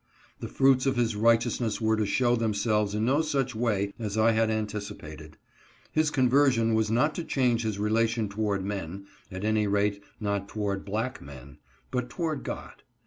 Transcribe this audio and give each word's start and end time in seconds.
The 0.39 0.47
fruits 0.47 0.87
of 0.87 0.95
his 0.95 1.15
righteousness 1.15 1.79
were 1.79 1.95
to 1.95 2.07
show 2.07 2.35
themselves 2.35 2.95
in 2.95 3.05
no 3.05 3.21
such 3.21 3.53
way 3.53 3.93
as 3.99 4.17
I 4.17 4.31
had 4.31 4.49
anticipated. 4.49 5.37
His 5.91 6.09
conversion 6.09 6.73
was 6.73 6.89
not 6.89 7.13
to 7.13 7.23
change 7.23 7.61
his 7.61 7.77
relation 7.77 8.27
toward 8.27 8.65
men— 8.65 9.05
at 9.31 9.45
any 9.45 9.67
rate 9.67 10.01
not 10.19 10.47
toward 10.49 10.85
black 10.85 11.21
men— 11.21 11.59
but 11.91 12.09
toward 12.09 12.41
God. 12.43 12.81